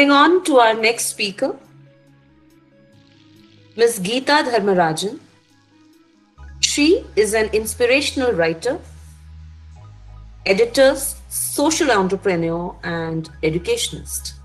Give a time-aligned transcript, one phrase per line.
[0.00, 1.54] Moving on to our next speaker,
[3.76, 4.00] Ms.
[4.00, 5.20] Geeta Dharmarajan.
[6.60, 8.78] She is an inspirational writer,
[10.46, 10.96] editor,
[11.28, 14.36] social entrepreneur, and educationist.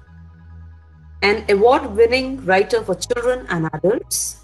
[1.22, 4.42] An award winning writer for children and adults,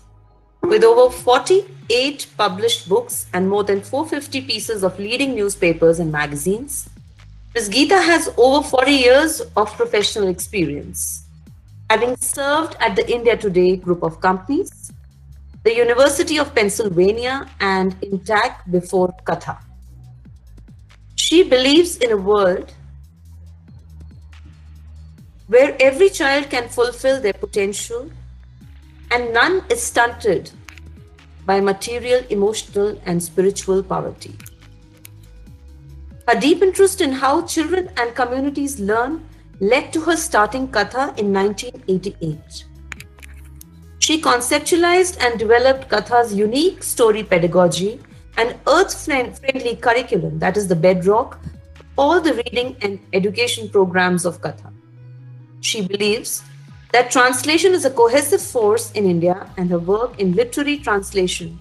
[0.62, 6.88] with over 48 published books and more than 450 pieces of leading newspapers and magazines,
[7.54, 7.68] Ms.
[7.68, 11.26] Geeta has over 40 years of professional experience,
[11.90, 14.94] having served at the India Today group of companies,
[15.64, 19.58] the University of Pennsylvania, and Intact before Katha.
[21.16, 22.74] She believes in a world
[25.48, 28.10] where every child can fulfill their potential
[29.12, 30.52] and none is stunted
[31.46, 34.38] by material, emotional, and spiritual poverty.
[36.32, 39.22] Her deep interest in how children and communities learn
[39.60, 42.64] led to her starting Katha in 1988.
[44.00, 48.00] She conceptualized and developed Katha's unique story pedagogy
[48.38, 51.38] and earth friendly curriculum that is the bedrock
[51.98, 54.72] all the reading and education programs of Katha.
[55.60, 56.44] She believes
[56.94, 61.60] that translation is a cohesive force in India and her work in literary translation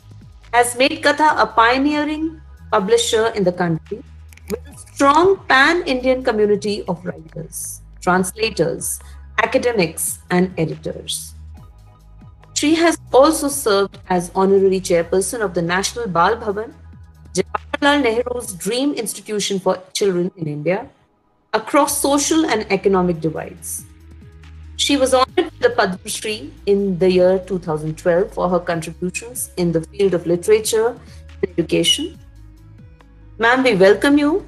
[0.53, 4.05] has made Katha a pioneering publisher in the country
[4.51, 9.01] with a strong pan-Indian community of writers, translators,
[9.39, 11.35] academics, and editors.
[12.55, 16.75] She has also served as honorary chairperson of the National Bal Bhavan,
[17.35, 20.89] Jawaharlal Nehru's dream institution for children in India,
[21.55, 23.85] across social and economic divides.
[24.77, 29.73] She was honored with the Padma Shri in the year 2012 for her contributions in
[29.73, 32.19] the field of literature and education.
[33.41, 34.47] Ma'am, we welcome you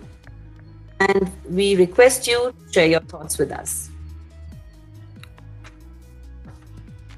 [1.00, 3.88] and we request you to share your thoughts with us.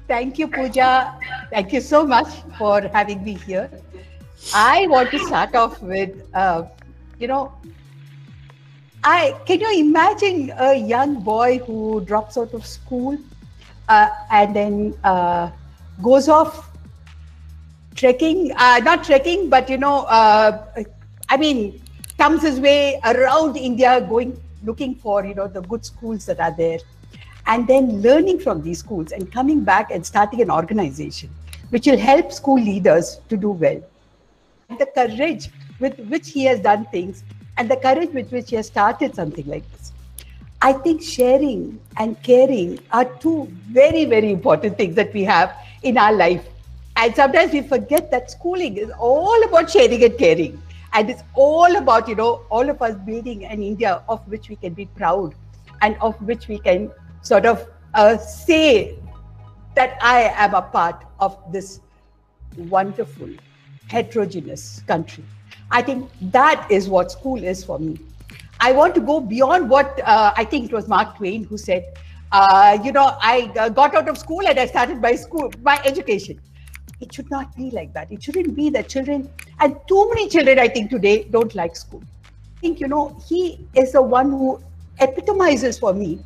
[0.07, 1.19] Thank you, Pooja.
[1.49, 3.69] Thank you so much for having me here.
[4.53, 6.63] I want to start off with, uh,
[7.19, 7.51] you know,
[9.03, 13.17] I can you imagine a young boy who drops out of school
[13.89, 15.51] uh, and then uh,
[16.01, 16.71] goes off
[17.95, 20.65] trekking, uh, not trekking, but you know, uh,
[21.29, 21.81] I mean,
[22.17, 26.55] comes his way around India, going looking for you know the good schools that are
[26.55, 26.79] there,
[27.47, 31.29] and then learning from these schools and coming back and starting an organization
[31.69, 33.81] which will help school leaders to do well.
[34.79, 35.49] The courage
[35.79, 37.23] with which he has done things
[37.57, 39.91] and the courage with which he has started something like this.
[40.61, 45.97] I think sharing and caring are two very, very important things that we have in
[45.97, 46.45] our life.
[46.95, 50.61] And sometimes we forget that schooling is all about sharing and caring.
[50.95, 54.55] And it's all about, you know, all of us building an India of which we
[54.55, 55.35] can be proud
[55.81, 56.89] and of which we can
[57.21, 58.97] sort of uh, say
[59.75, 61.81] that I am a part of this
[62.57, 63.29] wonderful,
[63.89, 65.25] heterogeneous country.
[65.69, 67.99] I think that is what school is for me.
[68.61, 71.83] I want to go beyond what uh, I think it was Mark Twain who said,
[72.31, 75.77] uh, you know, I uh, got out of school and I started my school, my
[75.83, 76.39] education.
[77.00, 78.12] It should not be like that.
[78.12, 82.02] It shouldn't be that children, and too many children, I think, today don't like school.
[82.56, 84.60] I think, you know, he is the one who
[84.98, 86.20] epitomizes for me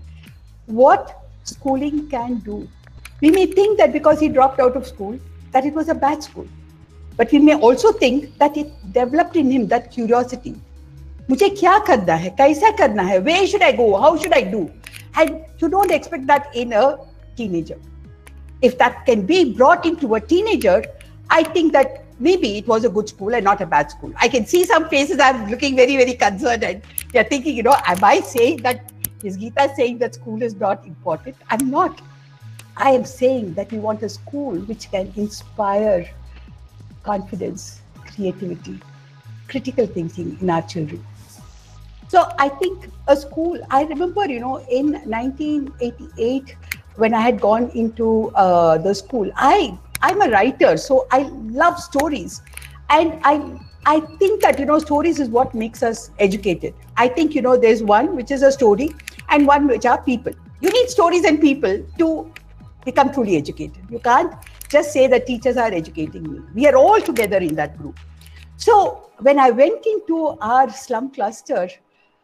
[0.67, 2.69] what schooling can do.
[3.21, 5.19] We may think that because he dropped out of school,
[5.53, 6.49] that it was a bad school.
[7.17, 10.55] But we may also think that it developed in him that curiosity.
[11.31, 14.71] मुझे क्या करना है कैसा करना है where should I go how should I do
[15.17, 16.99] and you don't expect that in a
[17.37, 17.79] teenager
[18.62, 20.84] if that can be brought into a teenager
[21.30, 24.12] I think that maybe it was a good school and not a bad school.
[24.20, 26.82] I can see some faces are looking very very concerned and
[27.14, 28.92] they're thinking you know am I saying that
[29.24, 31.36] is Geeta saying that school is not important?
[31.50, 32.02] I'm not.
[32.78, 36.10] I am saying that we want a school which can inspire
[37.04, 38.80] confidence, creativity,
[39.50, 41.06] critical thinking in our children.
[42.08, 46.56] So I think a school, I remember, you know, in 1988,
[47.00, 51.24] when I had gone into uh, the school, I, I'm a writer, so I
[51.62, 52.42] love stories.
[52.90, 56.74] And I, I think that, you know, stories is what makes us educated.
[56.98, 58.94] I think, you know, there's one which is a story
[59.30, 60.34] and one which are people.
[60.62, 62.32] You need stories and people to
[62.84, 63.82] become truly educated.
[63.90, 64.34] You can't
[64.70, 66.40] just say that teachers are educating me.
[66.54, 68.00] We are all together in that group.
[68.58, 71.70] So when I went into our slum cluster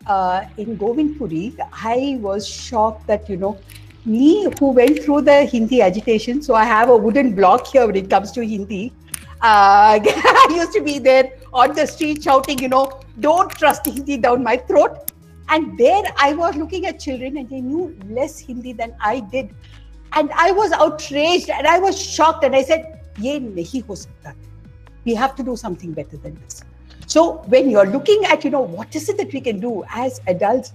[0.06, 3.58] uh, in Govindpuri, I was shocked that, you know,
[4.06, 7.96] me who went through the Hindi agitation, so I have a wooden block here when
[7.96, 8.94] it comes to Hindi.
[9.42, 14.18] Uh, I used to be there on the street shouting, you know, don't trust Hindi
[14.18, 15.12] down my throat.
[15.50, 19.54] And there I was looking at children and they knew less Hindi than I did.
[20.14, 22.44] And I was outraged and I was shocked.
[22.44, 24.36] And I said, Ye nahi ho sakta.
[25.04, 26.64] We have to do something better than this.
[27.06, 30.20] So when you're looking at, you know, what is it that we can do as
[30.28, 30.74] adults?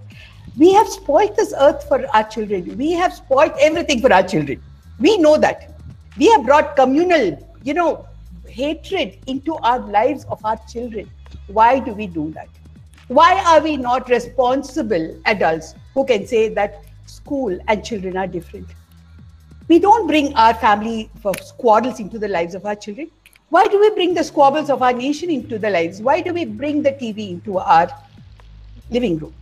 [0.58, 2.76] We have spoiled this earth for our children.
[2.76, 4.62] We have spoiled everything for our children.
[4.98, 5.80] We know that.
[6.18, 8.06] We have brought communal, you know,
[8.46, 11.10] hatred into our lives of our children.
[11.46, 12.48] Why do we do that?
[13.08, 18.68] Why are we not responsible adults who can say that school and children are different?
[19.68, 21.10] We don't bring our family
[21.42, 23.10] squabbles into the lives of our children.
[23.50, 26.00] Why do we bring the squabbles of our nation into the lives?
[26.00, 27.88] Why do we bring the TV into our
[28.90, 29.34] living room?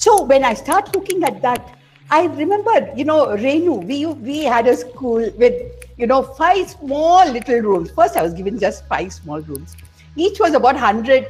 [0.00, 1.76] So when I start looking at that,
[2.10, 7.30] I remember, you know, Renu, we, we had a school with, you know, five small
[7.30, 7.90] little rooms.
[7.90, 9.76] First, I was given just five small rooms.
[10.16, 11.28] Each was about 100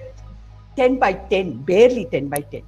[0.77, 2.63] 10 by 10, barely 10 by 10.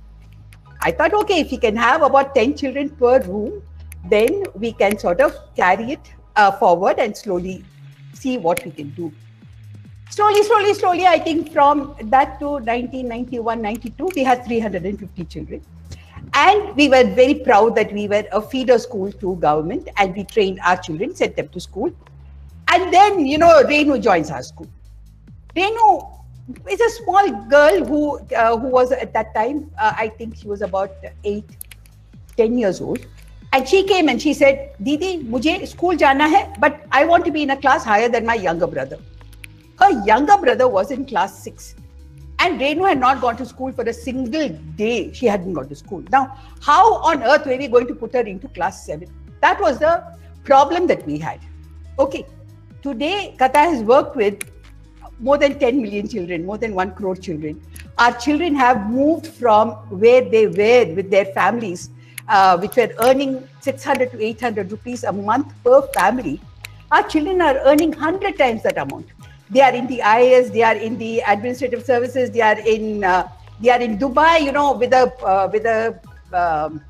[0.81, 3.63] I thought, okay, if we can have about 10 children per room,
[4.11, 7.65] then we can sort of carry it uh, forward and slowly
[8.13, 9.13] see what we can do.
[10.11, 15.63] Slowly, slowly, slowly, I think from that to 1991, 92, we had 350 children.
[16.35, 20.25] And we were very proud that we were a feeder school to government and we
[20.25, 21.93] trained our children, sent them to school.
[22.69, 24.69] And then, you know, Renu joins our school.
[25.55, 26.13] Renu
[26.67, 30.49] it's a small girl who uh, who was at that time uh, i think she
[30.49, 30.91] was about
[31.25, 31.45] 8
[32.37, 32.99] 10 years old
[33.53, 37.31] and she came and she said didi mujhe school jana hai but i want to
[37.31, 38.99] be in a class higher than my younger brother
[39.83, 41.75] her younger brother was in class 6
[42.43, 45.13] and Renu had not gone to school for a single day.
[45.13, 46.03] She hadn't gone to school.
[46.11, 49.09] Now, how on earth were we going to put her into class 7?
[49.41, 49.93] That was the
[50.43, 51.39] problem that we had.
[52.01, 52.27] Okay,
[52.83, 54.43] today Katha has worked with
[55.21, 57.63] more than 10 million children, more than 1 crore children.
[57.99, 59.71] Our children have moved from
[60.05, 61.91] where they were with their families,
[62.29, 66.41] uh, which were earning 600 to 800 rupees a month per family.
[66.91, 69.07] Our children are earning 100 times that amount.
[69.53, 73.29] They are in the IAS, they are in the administrative services, they are in uh,
[73.61, 76.01] they are in Dubai, you know, with a uh, with a
[76.33, 76.81] um,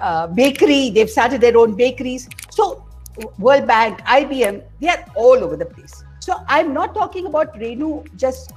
[0.00, 0.90] uh, bakery.
[0.90, 2.28] They've started their own bakeries.
[2.50, 2.84] So
[3.38, 6.04] World Bank, IBM, they are all over the place.
[6.20, 8.52] So I'm not talking about Renu just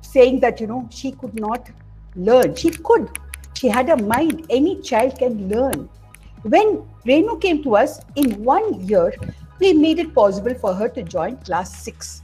[0.00, 1.68] saying that, you know, she could not
[2.14, 2.54] learn.
[2.54, 3.08] She could.
[3.54, 4.46] She had a mind.
[4.50, 5.88] Any child can learn.
[6.42, 9.12] When Renu came to us, in one year,
[9.60, 12.22] we made it possible for her to join class six.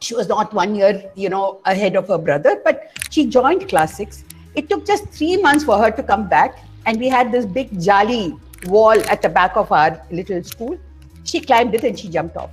[0.00, 3.96] She was not one year, you know, ahead of her brother, but she joined class
[3.96, 4.24] six.
[4.54, 7.80] It took just three months for her to come back, and we had this big
[7.80, 8.34] jali
[8.66, 10.78] wall at the back of our little school.
[11.24, 12.50] She climbed it and she jumped off.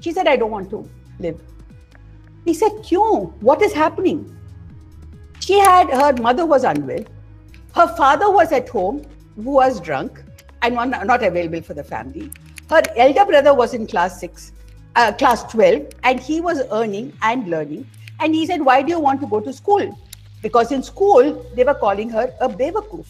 [0.00, 1.40] She said, I don't want to live.
[2.44, 3.32] He said, Kyun?
[3.40, 4.36] What is happening?
[5.38, 7.04] She had, her mother was unwell.
[7.74, 9.04] Her father was at home,
[9.36, 10.22] who was drunk
[10.62, 12.30] and not available for the family.
[12.70, 14.52] Her elder brother was in class 6,
[14.94, 17.84] uh, class 12, and he was earning and learning.
[18.20, 19.98] And he said, Why do you want to go to school?
[20.40, 23.06] Because in school, they were calling her a bewakoof.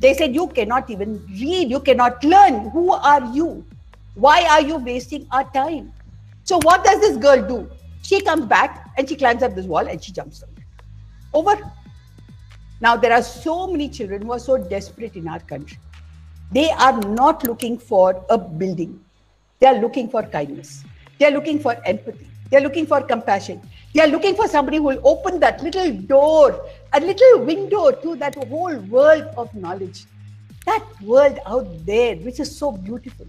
[0.00, 2.68] They said, You cannot even read, you cannot learn.
[2.72, 3.64] Who are you?
[4.16, 5.94] Why are you wasting our time?
[6.44, 7.70] So what does this girl do?
[8.02, 10.50] She comes back and she climbs up this wall and she jumps down.
[11.32, 11.56] Over.
[12.82, 15.78] Now there are so many children who are so desperate in our country.
[16.52, 19.00] They are not looking for a building.
[19.60, 20.84] They are looking for kindness.
[21.18, 22.26] They are looking for empathy.
[22.50, 23.60] They are looking for compassion.
[23.94, 26.60] They are looking for somebody who will open that little door,
[26.92, 30.04] a little window to that whole world of knowledge.
[30.66, 33.26] That world out there, which is so beautiful.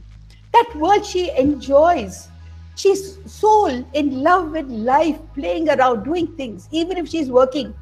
[0.53, 2.27] That world she enjoys.
[2.75, 6.67] She's so in love with life, playing around, doing things.
[6.71, 7.73] Even if she's working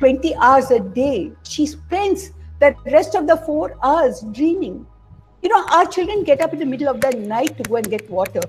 [0.00, 4.86] 20 hours a day, she spends the rest of the four hours dreaming.
[5.42, 7.88] You know, our children get up in the middle of the night to go and
[7.88, 8.40] get water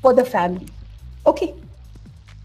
[0.00, 0.68] for the family.
[1.26, 1.54] Okay.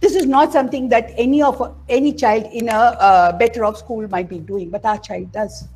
[0.02, 4.08] This is not something that any of any child in a uh, better off school
[4.10, 5.68] might be doing, but our child does.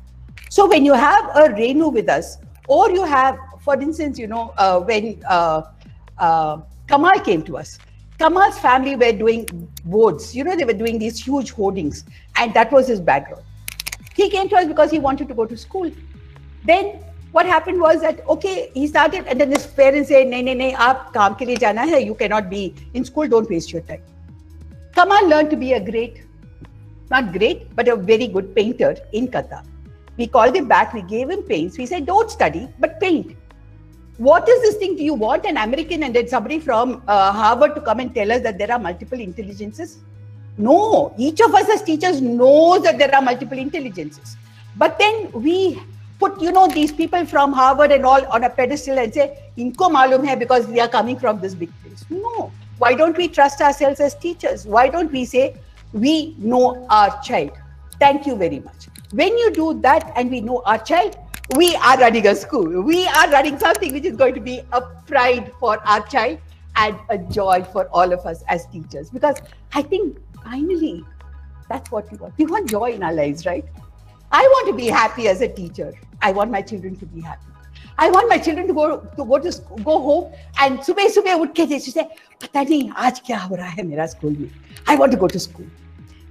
[0.50, 2.38] So when you have a Renu with us,
[2.68, 5.62] or you have, for instance, you know, uh, when uh,
[6.18, 7.78] uh, Kamal came to us.
[8.18, 9.46] Kamal's family were doing
[9.84, 10.36] boards.
[10.36, 12.04] You know, they were doing these huge hoardings,
[12.36, 13.42] and that was his background.
[14.20, 15.90] He came to us because he wanted to go to school.
[16.70, 16.88] Then
[17.32, 20.70] what happened was that okay, he started, and then his parents said, "No, no, no,
[20.86, 22.00] aap kaam ke liye jana hai.
[22.10, 22.62] You cannot be
[23.00, 23.32] in school.
[23.34, 24.02] Don't waste your time."
[24.98, 26.22] Kamal learned to be a great,
[27.16, 29.60] not great, but a very good painter in Katha.
[30.22, 30.98] We called him back.
[30.98, 31.84] We gave him paints.
[31.84, 33.36] We said, "Don't study, but paint."
[34.28, 34.96] what is this thing?
[34.96, 38.30] Do you want an American and then somebody from uh, Harvard to come and tell
[38.30, 39.98] us that there are multiple intelligences?
[40.60, 44.36] No, each of us as teachers knows that there are multiple intelligences.
[44.76, 45.82] But then we
[46.18, 49.90] put, you know, these people from Harvard and all on a pedestal and say, inko
[49.90, 52.04] malum hai because we are coming from this big place.
[52.10, 52.52] No.
[52.76, 54.66] Why don't we trust ourselves as teachers?
[54.66, 55.56] Why don't we say,
[55.92, 57.52] we know our child?
[57.98, 58.88] Thank you very much.
[59.12, 61.16] When you do that and we know our child,
[61.56, 62.82] we are running a school.
[62.82, 66.38] We are running something which is going to be a pride for our child
[66.76, 69.10] and a joy for all of us as teachers.
[69.10, 69.36] Because
[69.74, 71.03] I think finally,
[71.69, 72.37] that's what we want.
[72.37, 73.65] We want joy in our lives, right?
[74.31, 75.93] I want to be happy as a teacher.
[76.21, 77.45] I want my children to be happy.
[77.97, 81.33] I want my children to go to go to school, go home and सुबह सुबह
[81.43, 82.03] उठ के जैसे say
[82.41, 84.49] पता नहीं आज क्या हो रहा है मेरा स्कूल में
[84.87, 85.65] I want to go to school.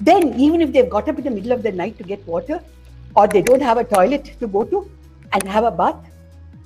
[0.00, 2.60] Then even if they've got up in the middle of the night to get water,
[3.16, 4.82] or they don't have a toilet to go to
[5.32, 5.96] and have a bath,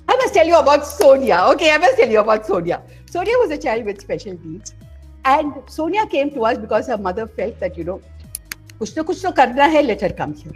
[0.09, 1.39] I must tell you about Sonia.
[1.53, 2.81] Okay, I must tell you about Sonia.
[3.05, 4.73] Sonia was a child with special needs,
[5.24, 8.00] and Sonia came to us because her mother felt that you know,
[8.78, 10.52] kuch to kuch to karna hai, let her come here.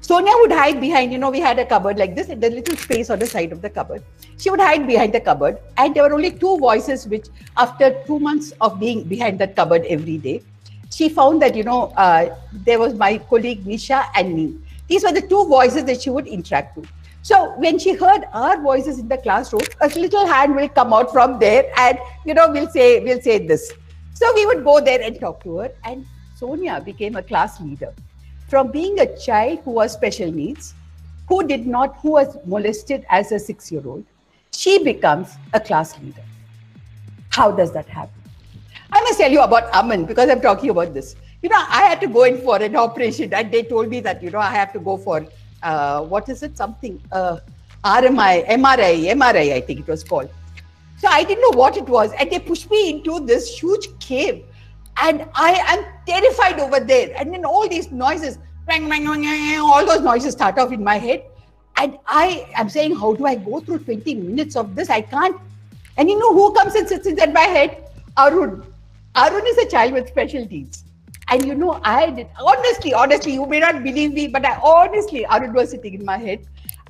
[0.00, 3.08] Sonia would hide behind, you know, we had a cupboard like this, the little space
[3.08, 4.02] on the side of the cupboard.
[4.36, 8.18] She would hide behind the cupboard, and there were only two voices which, after two
[8.18, 10.42] months of being behind that cupboard every day,
[10.90, 14.58] she found that, you know, uh, there was my colleague Nisha and me.
[14.88, 16.88] These were the two voices that she would interact with.
[17.22, 21.12] So when she heard our voices in the classroom, a little hand will come out
[21.12, 23.72] from there, and you know, we'll say, we'll say this.
[24.22, 27.92] So we would go there and talk to her, and Sonia became a class leader
[28.46, 30.74] from being a child who was special needs,
[31.28, 34.04] who did not, who was molested as a six year old,
[34.52, 36.22] she becomes a class leader.
[37.30, 38.22] How does that happen?
[38.92, 41.16] I must tell you about Aman because I'm talking about this.
[41.42, 44.22] You know, I had to go in for an operation and they told me that,
[44.22, 45.26] you know, I have to go for,
[45.64, 46.56] uh, what is it?
[46.56, 47.38] Something, uh,
[47.82, 50.30] RMI, MRI, MRI, I think it was called.
[51.02, 52.12] So I didn't know what it was.
[52.12, 54.44] And they pushed me into this huge cave
[54.98, 57.12] and I am terrified over there.
[57.16, 58.38] And then all these noises,
[58.70, 61.24] all those noises start off in my head.
[61.76, 64.90] And I am saying, how do I go through 20 minutes of this?
[64.90, 65.36] I can't.
[65.96, 67.90] And you know who comes and sits in my head?
[68.16, 68.64] Arun.
[69.16, 70.84] Arun is a child with special needs.
[71.28, 75.26] And you know, I did, honestly, honestly, you may not believe me, but I honestly,
[75.26, 76.46] Arun was sitting in my head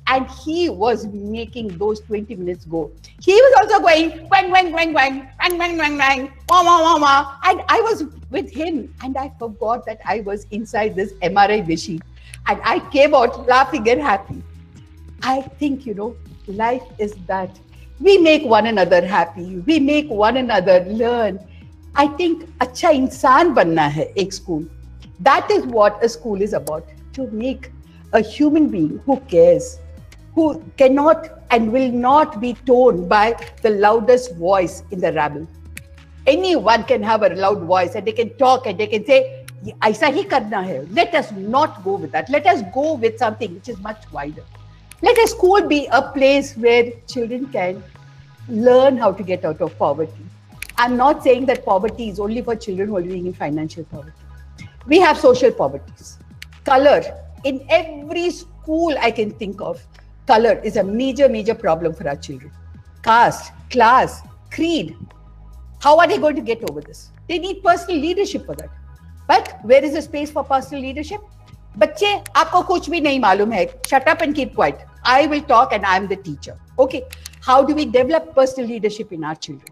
[0.08, 2.90] and he was making those 20 minutes go.
[3.20, 6.98] He was also going wang wang wang wang wang wang wang wang wah wah wah
[6.98, 11.66] wah, and I was with him, and I forgot that I was inside this MRI
[11.66, 12.02] machine,
[12.46, 14.42] and I came out laughing and happy.
[15.22, 17.58] I think you know, life is that
[18.00, 21.38] we make one another happy, we make one another learn.
[21.94, 24.64] I think अच्छा इंसान बनना है एक school.
[25.20, 27.70] That is what a school is about to make
[28.12, 29.78] a human being who cares
[30.35, 35.47] who cannot and will not be torn by the loudest voice in the rabble.
[36.25, 39.45] Anyone can have a loud voice and they can talk and they can say,
[39.81, 40.79] Aisa hi karna hai.
[40.91, 42.29] Let us not go with that.
[42.29, 44.43] Let us go with something which is much wider.
[45.01, 47.83] Let a school be a place where children can
[48.47, 50.25] learn how to get out of poverty.
[50.77, 54.11] I'm not saying that poverty is only for children who are living in financial poverty.
[54.87, 56.17] We have social poverties.
[56.63, 57.03] Color.
[57.43, 59.85] In every school I can think of,
[60.27, 62.51] color is a major, major problem for our children.
[63.03, 64.95] Caste, class, creed.
[65.81, 67.09] How are they going to get over this?
[67.27, 68.69] They need personal leadership for that.
[69.27, 71.21] But where is the space for personal leadership?
[71.75, 73.69] Bache, aapko kuch bhi nahi malum hai.
[73.87, 74.85] Shut up and keep quiet.
[75.03, 76.57] I will talk and I'm the teacher.
[76.79, 77.03] Okay.
[77.41, 79.67] How do we develop personal leadership in our children?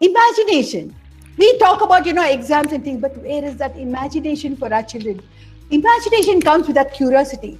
[0.00, 0.94] Imagination.
[1.36, 4.84] We talk about, you know, exams and things, but where is that imagination for our
[4.84, 5.20] children?
[5.70, 7.58] Imagination comes with that curiosity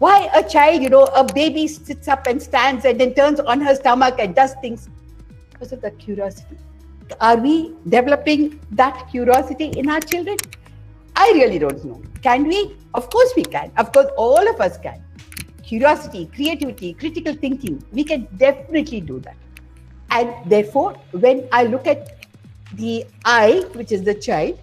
[0.00, 3.60] why a child, you know, a baby sits up and stands and then turns on
[3.60, 4.88] her stomach and does things?
[5.52, 6.56] Because of that curiosity.
[7.20, 10.38] Are we developing that curiosity in our children?
[11.16, 12.00] I really don't know.
[12.22, 12.78] Can we?
[12.94, 13.70] Of course we can.
[13.76, 15.04] Of course, all of us can.
[15.62, 19.36] Curiosity, creativity, critical thinking, we can definitely do that.
[20.10, 22.24] And therefore, when I look at
[22.72, 24.58] the I, which is the child,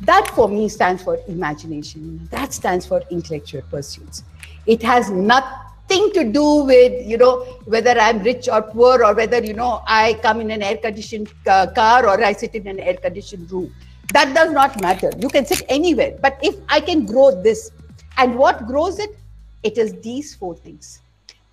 [0.00, 2.26] that for me stands for imagination.
[2.30, 4.24] That stands for intellectual pursuits.
[4.68, 9.42] It has nothing to do with, you know, whether I'm rich or poor or whether,
[9.42, 12.78] you know, I come in an air conditioned uh, car or I sit in an
[12.78, 13.74] air conditioned room.
[14.12, 15.10] That does not matter.
[15.18, 16.16] You can sit anywhere.
[16.22, 17.72] But if I can grow this,
[18.18, 19.16] and what grows it?
[19.62, 21.00] It is these four things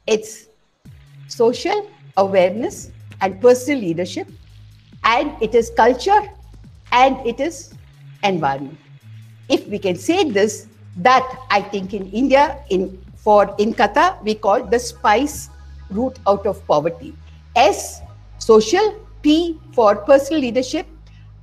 [0.08, 0.48] it's
[1.28, 2.92] social awareness
[3.22, 4.28] and personal leadership,
[5.04, 6.22] and it is culture,
[6.92, 7.74] and it is
[8.24, 8.78] environment.
[9.50, 10.68] If we can say this,
[10.98, 15.50] that I think in India, in for in Katha, we call the spice
[15.90, 17.16] route out of poverty.
[17.56, 18.02] S,
[18.38, 20.86] social, P for personal leadership,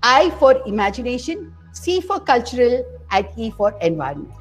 [0.03, 4.33] I for imagination, C for cultural, and E for environment.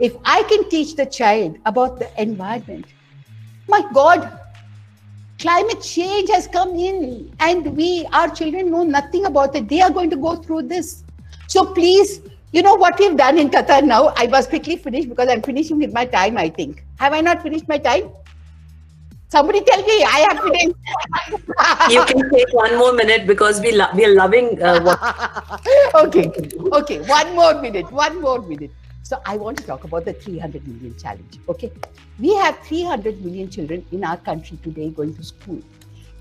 [0.00, 2.86] If I can teach the child about the environment,
[3.68, 4.40] my God,
[5.38, 9.68] climate change has come in, and we, our children, know nothing about it.
[9.68, 11.04] They are going to go through this.
[11.46, 12.20] So please,
[12.52, 14.12] you know what we've done in Katha now?
[14.16, 16.84] I must quickly finish because I'm finishing with my time, I think.
[16.98, 18.10] Have I not finished my time?
[19.28, 20.76] Somebody tell me I have finished.
[21.92, 24.98] you can take one more minute because we lo- we are loving uh, what.
[26.06, 26.32] okay,
[26.72, 28.72] okay, one more minute, one more minute.
[29.04, 31.38] So I want to talk about the 300 million challenge.
[31.48, 31.70] Okay,
[32.18, 35.62] we have 300 million children in our country today going to school.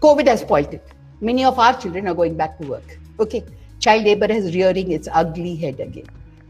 [0.01, 0.87] COVID has spoiled it.
[1.19, 2.99] Many of our children are going back to work.
[3.19, 3.43] Okay,
[3.79, 6.07] child labor is rearing its ugly head again.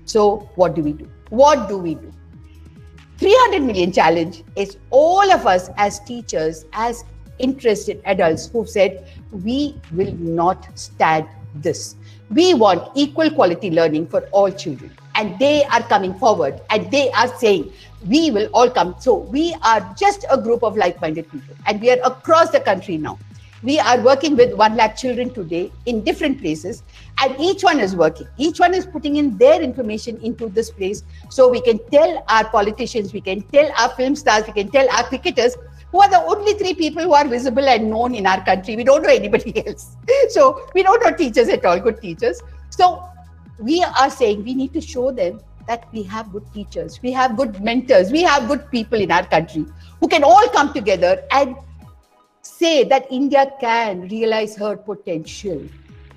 [0.09, 1.07] So what do we do?
[1.29, 2.11] What do we do?
[3.17, 7.03] 300 million challenge is all of us as teachers, as
[7.37, 11.95] interested adults who've said, we will not stand this.
[12.31, 14.91] We want equal quality learning for all children.
[15.13, 17.71] And they are coming forward and they are saying,
[18.07, 18.95] we will all come.
[18.99, 21.55] So we are just a group of like minded people.
[21.67, 23.19] And we are across the country now.
[23.61, 26.81] We are working with 1 lakh children today in different places,
[27.21, 28.27] and each one is working.
[28.37, 32.49] Each one is putting in their information into this place so we can tell our
[32.49, 35.57] politicians, we can tell our film stars, we can tell our cricketers
[35.91, 38.77] who are the only three people who are visible and known in our country.
[38.77, 39.97] We don't know anybody else.
[40.29, 42.41] So we don't know teachers at all, good teachers.
[42.69, 43.03] So
[43.57, 47.35] we are saying we need to show them that we have good teachers, we have
[47.35, 49.65] good mentors, we have good people in our country
[49.99, 51.55] who can all come together and
[52.59, 55.63] say that India can realize her potential.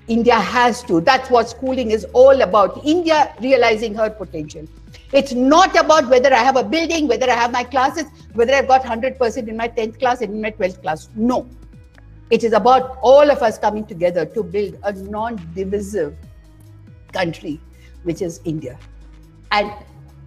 [0.07, 0.99] India has to.
[0.99, 2.85] That's what schooling is all about.
[2.85, 4.67] India realizing her potential.
[5.13, 8.67] It's not about whether I have a building, whether I have my classes, whether I've
[8.67, 11.07] got 100% in my 10th class and in my 12th class.
[11.15, 11.47] No.
[12.29, 16.15] It is about all of us coming together to build a non divisive
[17.13, 17.61] country,
[18.03, 18.77] which is India.
[19.51, 19.71] And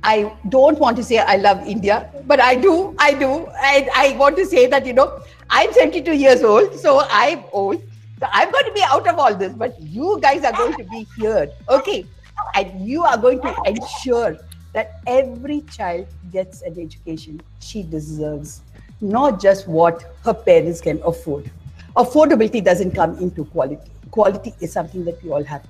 [0.05, 3.47] I don't want to say I love India, but I do, I do.
[3.63, 7.83] And I want to say that, you know, I'm 72 years old, so I'm old.
[8.19, 10.85] So I'm going to be out of all this, but you guys are going to
[10.85, 11.51] be here.
[11.69, 12.07] Okay.
[12.55, 14.39] And you are going to ensure
[14.73, 18.63] that every child gets an education she deserves,
[19.01, 21.51] not just what her parents can afford.
[21.97, 23.91] Affordability doesn't come into quality.
[24.11, 25.63] Quality is something that we all have.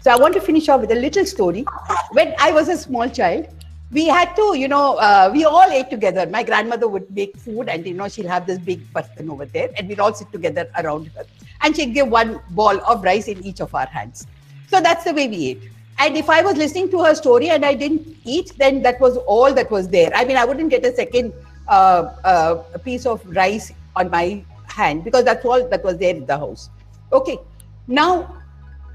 [0.00, 1.64] So I want to finish off with a little story.
[2.12, 3.48] When I was a small child,
[3.90, 6.26] we had to, you know, uh, we all ate together.
[6.26, 9.70] My grandmother would make food, and you know, she'll have this big person over there,
[9.76, 11.24] and we'd all sit together around her,
[11.62, 14.26] and she'd give one ball of rice in each of our hands.
[14.68, 15.62] So that's the way we ate.
[15.98, 19.16] And if I was listening to her story and I didn't eat, then that was
[19.18, 20.10] all that was there.
[20.14, 21.32] I mean, I wouldn't get a second
[21.68, 26.26] uh, uh, piece of rice on my hand because that's all that was there in
[26.26, 26.70] the house.
[27.12, 27.38] Okay.
[27.86, 28.42] Now,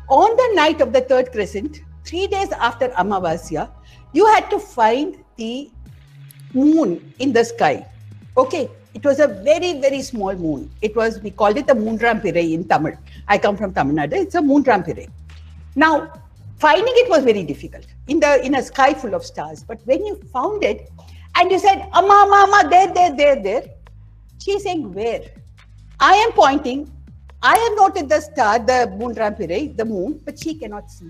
[0.10, 3.70] on the night of the third crescent, three days after Amavasya,
[4.14, 5.70] you had to find the
[6.54, 7.86] moon in the sky.
[8.38, 10.70] Okay, it was a very, very small moon.
[10.82, 12.94] It was, we called it the Moonrampirai in Tamil.
[13.28, 14.14] I come from Tamil Nadu.
[14.14, 15.10] It's a Moonrampirai.
[15.76, 16.12] Now,
[16.58, 19.64] finding it was very difficult in the in a sky full of stars.
[19.64, 20.90] But when you found it
[21.36, 23.64] and you said, Amma, Mama, there, there, there, there,
[24.40, 25.22] she's saying, where?
[26.00, 26.92] I am pointing.
[27.42, 31.10] I have noted the star, the Moonrampirai, the moon, but she cannot see.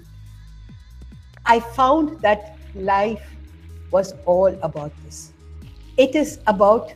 [1.45, 3.35] I found that life
[3.91, 5.33] was all about this.
[5.97, 6.93] It is about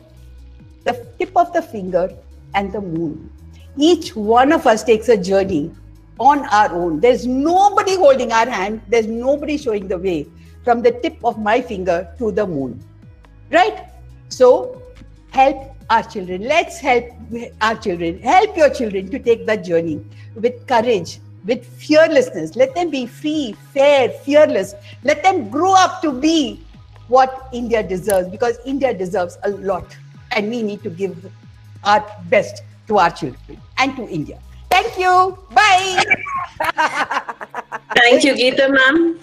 [0.84, 2.14] the tip of the finger
[2.54, 3.30] and the moon.
[3.76, 5.72] Each one of us takes a journey
[6.18, 7.00] on our own.
[7.00, 10.26] There's nobody holding our hand, there's nobody showing the way
[10.62, 12.82] from the tip of my finger to the moon.
[13.50, 13.88] Right?
[14.28, 14.80] So,
[15.30, 16.42] help our children.
[16.42, 17.04] Let's help
[17.60, 18.20] our children.
[18.20, 22.56] Help your children to take that journey with courage, with fearlessness.
[22.56, 24.74] Let them be free, fair, fearless.
[25.02, 26.62] Let them grow up to be
[27.08, 29.96] what India deserves because India deserves a lot.
[30.32, 31.30] And we need to give
[31.84, 34.40] our best to our children and to India.
[34.70, 35.38] Thank you.
[35.52, 36.02] Bye.
[37.94, 39.20] Thank you, Geeta ma'am.